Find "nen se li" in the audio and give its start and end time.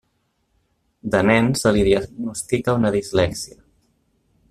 1.31-1.83